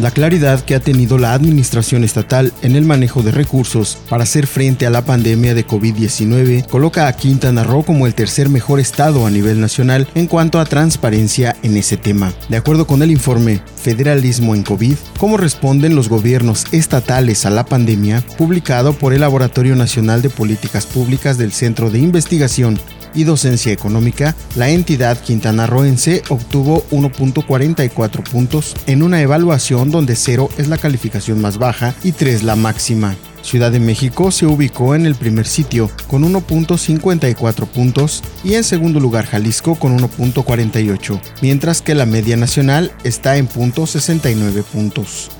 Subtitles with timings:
[0.00, 4.46] La claridad que ha tenido la administración estatal en el manejo de recursos para hacer
[4.46, 9.26] frente a la pandemia de COVID-19 coloca a Quintana Roo como el tercer mejor estado
[9.26, 12.32] a nivel nacional en cuanto a transparencia en ese tema.
[12.48, 17.66] De acuerdo con el informe Federalismo en COVID, cómo responden los gobiernos estatales a la
[17.66, 22.80] pandemia, publicado por el Laboratorio Nacional de Políticas Públicas del Centro de Investigación
[23.14, 30.68] y Docencia Económica, la entidad quintanarroense obtuvo 1.44 puntos en una evaluación donde 0 es
[30.68, 33.16] la calificación más baja y 3 la máxima.
[33.42, 39.00] Ciudad de México se ubicó en el primer sitio con 1.54 puntos y en segundo
[39.00, 45.30] lugar Jalisco con 1.48, mientras que la media nacional está en .69 puntos.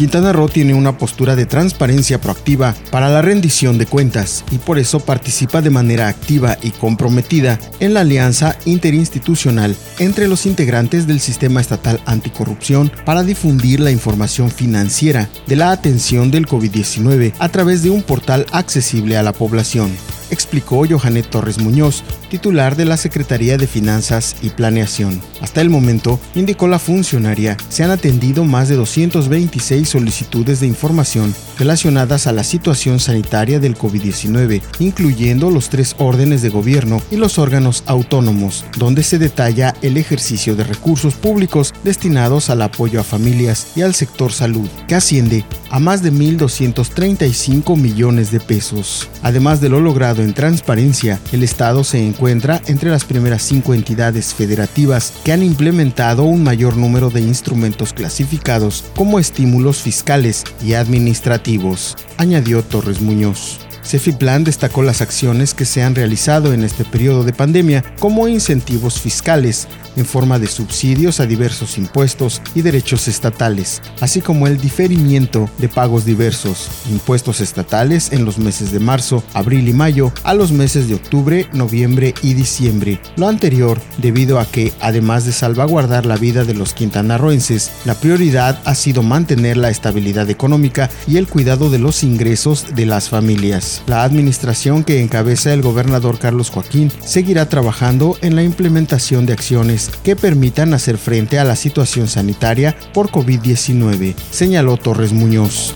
[0.00, 4.78] Quintana Roo tiene una postura de transparencia proactiva para la rendición de cuentas y por
[4.78, 11.20] eso participa de manera activa y comprometida en la alianza interinstitucional entre los integrantes del
[11.20, 17.82] sistema estatal anticorrupción para difundir la información financiera de la atención del COVID-19 a través
[17.82, 19.90] de un portal accesible a la población
[20.30, 25.20] explicó Johanet Torres Muñoz, titular de la Secretaría de Finanzas y Planeación.
[25.40, 31.34] Hasta el momento, indicó la funcionaria, se han atendido más de 226 solicitudes de información
[31.58, 37.38] relacionadas a la situación sanitaria del COVID-19, incluyendo los tres órdenes de gobierno y los
[37.38, 43.72] órganos autónomos, donde se detalla el ejercicio de recursos públicos destinados al apoyo a familias
[43.76, 49.08] y al sector salud, que asciende a más de 1.235 millones de pesos.
[49.22, 54.34] Además de lo logrado en transparencia, el Estado se encuentra entre las primeras cinco entidades
[54.34, 61.96] federativas que han implementado un mayor número de instrumentos clasificados como estímulos fiscales y administrativos,
[62.18, 63.69] añadió Torres Muñoz.
[63.84, 69.00] Cefiplan destacó las acciones que se han realizado en este periodo de pandemia como incentivos
[69.00, 75.50] fiscales, en forma de subsidios a diversos impuestos y derechos estatales, así como el diferimiento
[75.58, 80.52] de pagos diversos, impuestos estatales en los meses de marzo, abril y mayo, a los
[80.52, 83.00] meses de octubre, noviembre y diciembre.
[83.16, 88.60] Lo anterior debido a que, además de salvaguardar la vida de los quintanarroenses, la prioridad
[88.64, 93.69] ha sido mantener la estabilidad económica y el cuidado de los ingresos de las familias.
[93.86, 99.90] La administración que encabeza el gobernador Carlos Joaquín seguirá trabajando en la implementación de acciones
[100.02, 105.74] que permitan hacer frente a la situación sanitaria por COVID-19, señaló Torres Muñoz.